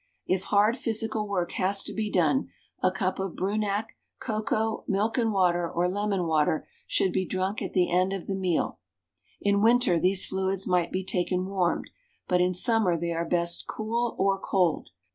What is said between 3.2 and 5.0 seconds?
Brunak, cocoa,